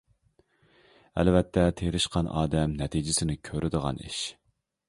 ئەلۋەتتە 1.23 1.67
تىرىشقان 1.81 2.31
ئادەم 2.39 2.75
نەتىجىسىنى 2.83 3.39
كۆرىدىغان 3.51 4.05
ئىش. 4.09 4.23